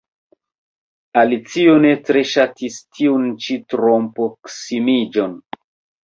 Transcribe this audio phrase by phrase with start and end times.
[1.23, 5.37] Alicio ne tre ŝatis tiun ĉi troproksimiĝon.